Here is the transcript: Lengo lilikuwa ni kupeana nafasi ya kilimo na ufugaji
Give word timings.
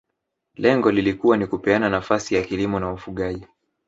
Lengo 0.55 0.91
lilikuwa 0.91 1.37
ni 1.37 1.47
kupeana 1.47 1.89
nafasi 1.89 2.35
ya 2.35 2.43
kilimo 2.43 2.79
na 2.79 2.91
ufugaji 2.93 3.47